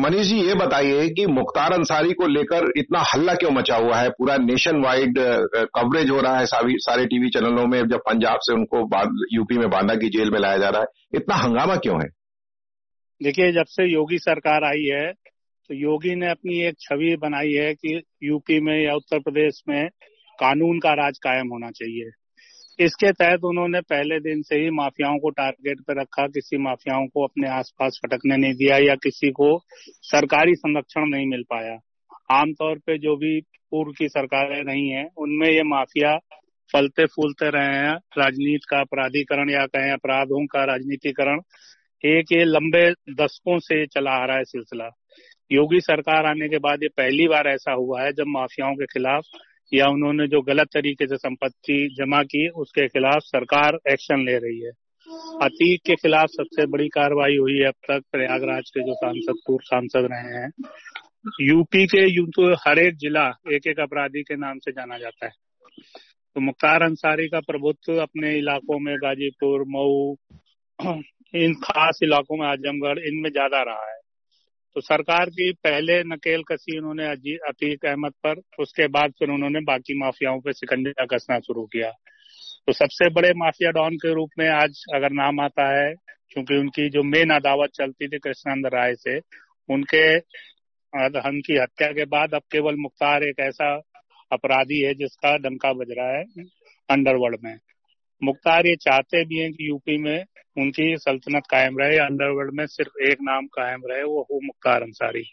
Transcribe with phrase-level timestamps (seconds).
[0.00, 4.08] मनीष जी, ये बताइए कि मुख्तार अंसारी को लेकर इतना हल्ला क्यों मचा हुआ है?
[4.10, 5.18] पूरा नेशन वाइड
[5.74, 8.78] कवरेज हो रहा है सारे टीवी चैनलों में, जब पंजाब से उनको
[9.32, 12.08] यूपी में बांदा की जेल में लाया जा रहा है। इतना हंगामा क्यों है?
[13.20, 15.12] देखिए, जब से योगी सरकार आई है
[15.70, 19.88] तो योगी ने अपनी एक छवि बनाई है कि यूपी में या उत्तर प्रदेश में
[20.38, 22.10] कानून का राज कायम होना चाहिए।
[22.78, 27.24] इसके तहत उन्होंने पहले दिन से ही माफियाओं को टारगेट पर रखा, किसी माफियाओं को
[27.24, 29.58] अपने आसपास फटकने नहीं दिया या किसी को
[30.02, 31.78] सरकारी संरक्षण नहीं मिल पाया।
[32.30, 36.16] आमतौर पे जो भी पूर्व की सरकारें रही हैं, उनमें ये माफिया
[36.74, 41.40] फलते फूलते रहे हैं। राजनीति का अपराधीकरण या कहें अपराधों का राजनीतिकरण,
[42.04, 44.88] एक ये लंबे दशकों से चला आ रहा है सिलसिला।
[45.52, 49.22] योगी सरकार आने के बाद ये पहली बार ऐसा हुआ है जब माफियाओं के खिलाफ
[49.72, 54.60] या उन्होंने जो गलत तरीके से संपत्ति जमा की, उसके खिलाफ सरकार एक्शन ले रही
[54.60, 54.70] है।
[55.42, 59.64] अतीक के खिलाफ सबसे बड़ी कार्रवाई हुई है अब तक प्रयागराज के जो सांसद, पूर्व
[59.64, 60.50] सांसद रहे हैं।
[61.40, 65.26] यूपी के यू तो हर एक जिला एक एक अपराधी के नाम से जाना जाता
[65.26, 65.32] है।
[66.34, 70.14] तो मुख्तार अंसारी का प्रभुत्व अपने इलाकों में, गाजीपुर, मऊ,
[71.34, 73.99] इन खास इलाकों में, आजमगढ़, इनमें ज़्यादा रहा है।
[74.76, 79.98] तो सरकार की पहले नकेल कसी उन्होंने अतीक अहमद पर, उसके बाद फिर उन्होंने बाकी
[79.98, 81.90] माफियाओं पे सिकंजा कसना शुरू किया।
[82.66, 85.92] तो सबसे बड़े माफिया डॉन के रूप में आज अगर नाम आता है,
[86.30, 89.18] क्योंकि उनकी जो मेन अदावत चलती थी कृष्णानंद राय से,
[89.68, 90.04] उनके
[91.20, 93.74] हम की हत्या के बाद अब केवल मुख्तार एक ऐसा
[94.32, 96.24] अपराधी है जिसका डंका बज रहा है
[96.88, 97.56] अंडरवर्ल्ड में।
[98.22, 100.24] मुख्तार ये चाहते भी हैं कि यूपी में
[100.56, 105.24] उनकी सल्तनत कायम रहे अंडरवर्ल्ड में सिर्फ़ एक नाम कायम रहे वो हो मुख्तार अंसारी।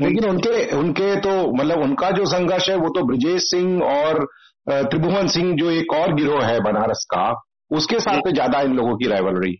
[0.00, 4.24] लेकिन उनके उनके तो मतलब उनका जो संघर्ष है वो तो ब्रजेश सिंह और
[4.68, 7.24] त्रिभुवन सिंह जो एक और गिरोह है बनारस का
[7.70, 9.54] उसके साथ तो ज़्यादा इन लोगों की राइवलरी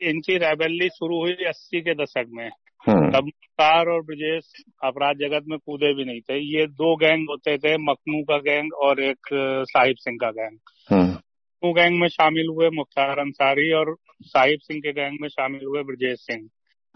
[0.00, 2.48] इनकी राइवलरी शुरू हुई अस्सी के दशक में।
[2.84, 4.50] हम्म। तब मुख्तार और ब्रजेश
[4.84, 8.72] अपराध जगत में कूदे भी नहीं थे। ये दो गैंग होते थे मखनू का गैंग
[8.74, 9.28] और एक
[9.70, 11.16] साहिब सिंह का गैंग।
[11.64, 15.82] मखनू गैंग में शामिल हुए मुख्तार अंसारी और साहिब सिंह के गैंग में शामिल हुए
[15.82, 16.48] ब्रजेश सिंह।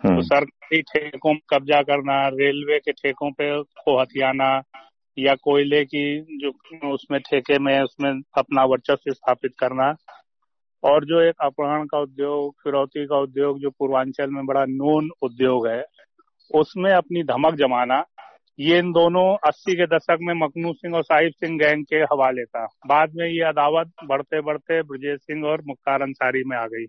[0.05, 4.63] हम्म। तो सरकारी ठेकों में कब्जा करना रेलवे के ठेकों पे को हथियाना
[5.19, 6.51] या कोयले की जो
[6.95, 9.97] उसमें ठेके में उसमें अपना वर्चस्व स्थापित करना।
[10.85, 15.69] और जो एक अपहरण का उद्योग फिरौती का उद्योग जो पूर्वांचल में बड़ा नोन उद्योग
[15.69, 15.85] है
[16.55, 18.05] उसमें अपनी धमक जमाना।
[18.61, 22.45] ये इन दोनों 80 के दशक में मखनू सिंह और साहिब सिंह गैंग के हवाले
[22.45, 26.87] था। बाद में ये अदावत बढ़ते बढ़ते ब्रजेश सिंह और मुख्तार अंसारी में आ गई।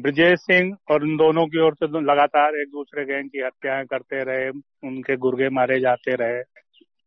[0.00, 3.84] ब्रजेश सिंह और इन दोनों की ओर से तो लगातार एक दूसरे गैंग की हत्याएँ
[3.84, 4.48] करते रहे,
[4.88, 6.42] उनके गुर्गे मारे जाते रहे।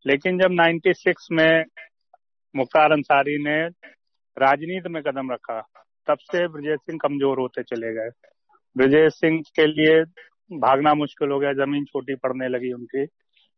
[0.06, 1.66] लेकिन जब 96 में
[2.56, 3.68] मुख्तार अंसारी ने
[4.38, 5.62] राजनीति में कदम रखा,
[6.08, 8.10] तब से ब्रजेश सिंह कमज़ोर होते चले गए।
[8.78, 10.04] ब्रजेश सिंह के लिए
[10.58, 13.08] भागना मुश्किल हो गया, ज़मीन छोटी पड़ने लगी उनकी।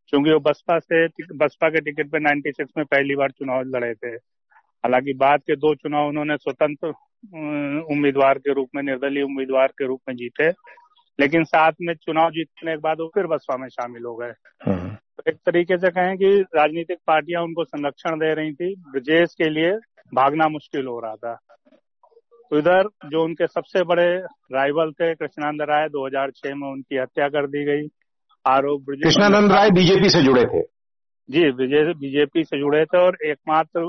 [0.09, 4.15] क्योंकि वो बसपा से बसपा के टिकट पे 96 में पहली बार चुनाव लड़े थे।
[4.57, 6.87] हालाँकि बाद के दो चुनाव उन्होंने स्वतंत्र
[7.93, 10.49] उम्मीदवार के रूप में निर्दलीय उम्मीदवार के रूप में जीते।
[11.19, 14.99] लेकिन साथ में चुनाव जीतने के बाद वो फिर बसपा में शामिल हो गए। हाँ।
[15.17, 19.49] तो एक तरीके से कहें कि राजनीतिक पार्टियाँ उनको संरक्षण दे रही थी। ब्रजेश के
[19.49, 19.71] लिए
[20.13, 21.39] भागना मुश्किल हो रहा था।
[22.49, 24.17] तो इधर जो उनके सबसे बड़े
[24.51, 27.87] राइवल थे कृष्णानंद राय 2006 में उनकी हत्या कर दी गई।
[28.45, 30.61] आरोप कृष्णानंद राय बीजेपी से जुड़े थे।
[31.29, 33.81] जी बीजेपी से जुड़े थे और एकमात्र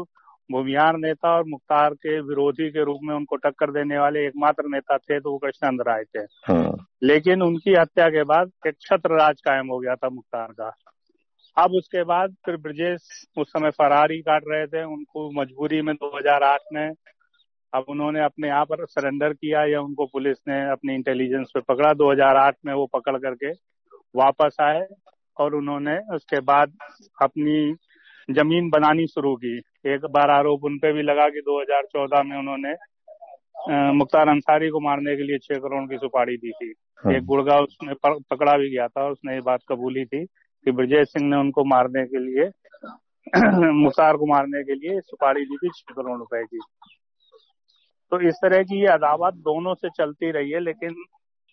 [0.50, 4.96] भूमियार नेता और मुख्तार के विरोधी के रूप में उनको टक्कर देने वाले एकमात्र नेता
[4.98, 9.40] थे तो वो कृष्णानंद राय थे। हाँ। लेकिन उनकी हत्या के बाद एक छत्र राज
[9.40, 10.72] कायम हो गया था मुख्तार का।
[11.56, 16.60] अब उसके बाद फिर ब्रजेश उस समय फरारी काट रहे थे उनको मजबूरी में 2008
[16.72, 16.90] में
[17.72, 21.92] अब उन्होंने अपने यहाँ पर सरेंडर किया या उनको पुलिस ने अपनी इंटेलिजेंस पे पकड़ा।
[21.94, 23.52] 2008 में वो पकड़ करके
[24.14, 24.86] वापस आए
[25.36, 26.72] और उन्होंने उसके बाद
[27.22, 27.74] अपनी
[28.30, 29.56] ज़मीन बनानी शुरू की।
[29.86, 32.74] एक बार आरोप उन पे भी लगा कि 2014 में उन्होंने
[33.92, 36.74] मुख्तार अंसारी को मारने के लिए छह करोड़ की सुपारी दी थी।
[37.04, 40.24] हाँ। एक गुड़गा उसने पकड़ा भी गया था उसने ये बात कबूली थी
[40.66, 42.50] कि ब्रजेश सिंह ने उनको मारने के लिए
[43.72, 46.60] मुख्तार को मारने के लिए सुपारी दी थी छह करोड़ रुपए की।
[48.12, 50.94] तो इस तरह की ये अदावत दोनों से चलती रही है लेकिन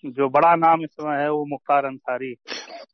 [0.06, 2.34] जो बड़ा नाम इस समय है वो मुख्तार अंसारी।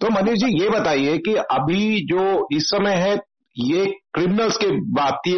[0.02, 3.16] तो मनीष जी ये बताइए कि अभी जो इस समय है
[3.56, 5.38] ये क्रिमिनल्स की बात थी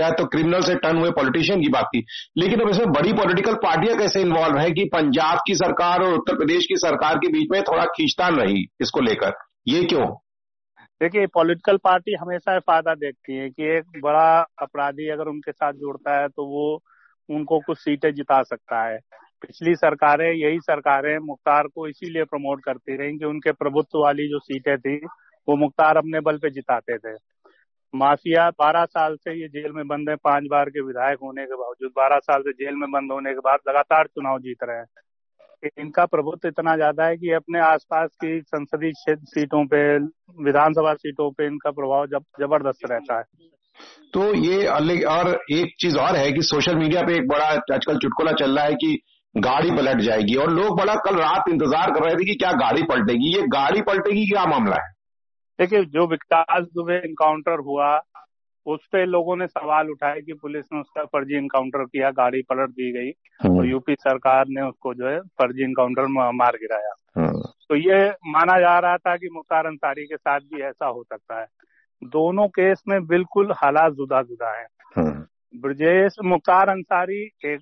[0.00, 2.04] या तो क्रिमिनल से टर्न हुए पॉलिटिशियन की बात थी
[2.38, 6.36] लेकिन अब इसमें बड़ी पॉलिटिकल पार्टियाँ कैसे इन्वॉल्व है कि पंजाब की सरकार और उत्तर
[6.36, 9.32] प्रदेश की सरकार के बीच में थोड़ा खींचतान रही इसको लेकर?
[9.68, 10.06] ये क्यों?
[11.00, 16.20] देखिए पॉलिटिकल पार्टी हमेशा फ़ायदा देखती है कि एक बड़ा अपराधी अगर उनके साथ जुड़ता
[16.20, 16.82] है तो वो
[17.28, 18.98] उनको कुछ सीटें जिता सकता है।
[19.42, 24.38] पिछली सरकारें, यही सरकारें मुख्तार को इसीलिए प्रमोट करती रही कि उनके प्रभुत्व वाली जो
[24.38, 24.96] सीटें थी,
[25.48, 27.14] वो मुख्तार अपने बल पे जिताते थे।
[27.94, 31.54] माफिया बारह साल से ये जेल में बंद है, पाँच बार के विधायक होने के
[31.54, 34.86] बावजूद बारह साल से जेल में बंद होने के बाद लगातार चुनाव जीत रहे हैं।
[35.78, 39.82] इनका प्रभुत्व इतना ज़्यादा है कि अपने आसपास की संसदीय क्षेत्र सीटों पे,
[40.44, 43.24] विधानसभा सीटों पे इनका प्रभाव जब, ज़बरदस्त रहता है।
[44.14, 44.66] तो ये
[45.06, 48.64] और एक चीज़ और है कि सोशल मीडिया पे एक बड़ा आजकल चुटकुला चल रहा
[48.64, 48.98] है कि
[49.34, 52.82] गाड़ी पलट जाएगी और लोग बड़ा कल रात इंतज़ार कर रहे थे कि क्या गाड़ी
[52.84, 54.90] पलटेगी ये गाड़ी पलटेगी क्या मामला है
[55.58, 57.96] देखिए जो विकास दुबे इनकाउंटर हुआ
[58.66, 62.70] उस पे लोगों ने सवाल उठाए कि पुलिस ने उसका फर्जी इनकाउंटर किया गाड़ी पलट
[62.70, 67.42] दी गई हम्म। और यूपी सरकार ने उसको जो है फर्जी इनकाउंटर मार गिराया हम्म।
[67.68, 71.40] तो ये माना जा रहा था कि मुख्तार अंसारी के साथ भी ऐसा हो सकता
[71.40, 71.46] है
[72.02, 77.60] दोनों केस में बिल्कुल हालात जुदा जुदा है हम्म। ब्रजेश मुख्तार अंसारी एक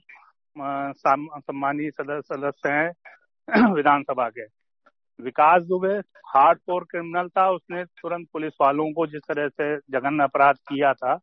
[0.58, 2.92] सम्मानीय सदस्य सदस्य हैं,
[3.74, 4.42] विधानसभा के।
[5.24, 5.94] Vikas Dubey
[6.26, 10.92] hardcore criminal था, उसने तुरंत पुलिस वालों को जिस तरह से जघन्य अपराध किया
[10.92, 11.18] था,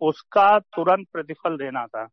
[0.00, 2.08] उसका तुरंत प्रतिफल देना था।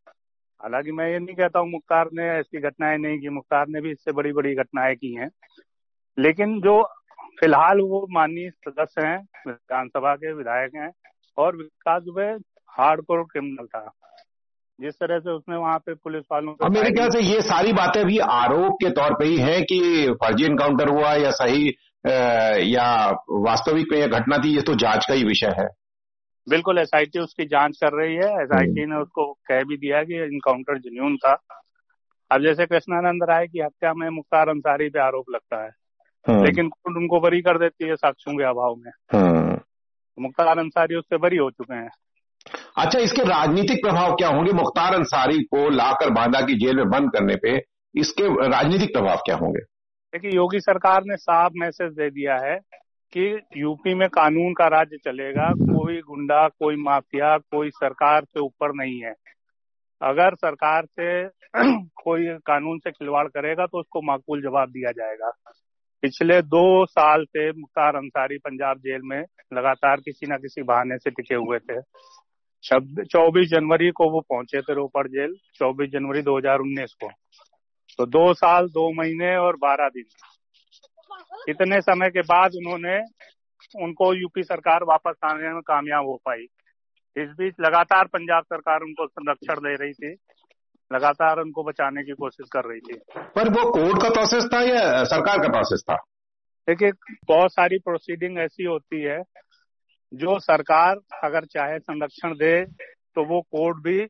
[0.62, 3.92] हालाँकि मैं ये नहीं कहता हूँ मुख्तार ने ऐसी घटनाएँ नहीं की, मुख्तार ने भी
[3.92, 5.30] इससे बड़ी बड़ी घटनाएँ की हैं।
[6.20, 6.90] लेकिन जो
[7.40, 10.92] फ़िलहाल वो माननीय सदस्य हैं, विधानसभा के विधायक हैं,
[11.38, 13.92] और Vikas Dubey hardcore criminal था।
[14.82, 18.06] जिस तरह से उसने वहाँ पे पुलिस वालों को मेरे ख्याल से ये सारी बातें
[18.06, 21.70] भी आरोप के तौर पे ही है कि फर्जी इनकाउंटर हुआ या सही
[22.76, 25.68] या वास्तविक में यह घटना थी ये तो जाँच का ही विषय है।
[26.50, 30.24] बिल्कुल एसआईटी उसकी जाँच कर रही है। एसआईटी हम्म। ने उसको कह भी दिया कि
[30.24, 31.44] इनकाउंटर जिन्यून था।
[32.32, 35.70] अब जैसे कृष्णानंद राय की हत्या में मुख्तार अंसारी पे आरोप लगता है।
[36.30, 39.60] हम्म। लेकिन कोर्ट उनको बरी कर देती है साक्ष्यों के अभाव में। हम्म।
[40.20, 41.90] मुख्तार अंसारी उससे बरी हो चुके हैं।
[42.78, 44.52] अच्छा इसके राजनीतिक प्रभाव क्या होंगे?
[44.52, 47.64] मुख्तार अंसारी को लाकर बांदा की जेल में बंद करने पे
[47.96, 49.60] इसके राजनीतिक प्रभाव क्या होंगे?
[50.14, 52.56] देखिए, योगी सरकार ने साफ़ मैसेज दे दिया है
[53.18, 58.76] कि यूपी में कानून का राज्य चलेगा, कोई गुंडा, कोई माफिया, कोई सरकार से ऊपर
[58.76, 59.14] नहीं है।
[60.02, 61.28] अगर सरकार से
[62.04, 65.32] कोई कानून से खिलवाड़ करेगा तो उसको माकूल जवाब दिया जाएगा।
[66.02, 71.10] पिछले दो साल से मुख्तार अंसारी पंजाब जेल में लगातार किसी न किसी बहाने से
[71.10, 71.82] टिके हुए थे।
[72.64, 77.10] चौबीस जनवरी को वो पहुँचे थे रोपड़ जेल चौबीस जनवरी 2019 को।
[77.98, 80.06] तो दो साल दो महीने और बारह दिन।
[81.50, 83.00] इतने समय के बाद उन्होंने
[83.84, 86.48] उनको यूपी सरकार वापस आने में कामयाब हो पाई।
[87.18, 90.18] इस बीच लगातार पंजाब सरकार उनको संरक्षण दे रही थी
[90.94, 95.04] लगातार उनको बचाने की कोशिश कर रही थी। पर वो कोर्ट का प्रोसेस था या
[95.04, 95.96] सरकार का प्रोसेस था?
[96.70, 96.92] देखिए
[97.28, 99.24] बहुत सारी प्रोसीडिंग ऐसी होती है
[100.14, 102.66] जो सरकार अगर चाहे संरक्षण दे
[103.16, 104.08] तो वो कोर्ट भी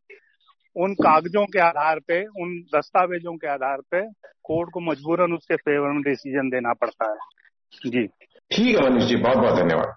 [0.76, 4.10] उन कागजों के आधार पे, उन दस्तावेजों के आधार पे
[4.44, 7.18] कोर्ट को मजबूरन उसके फेवर में डिसीज़न देना पड़ता है।
[7.92, 8.08] जी।
[8.52, 9.96] ठीक है मनीष जी बहुत बहुत धन्यवाद।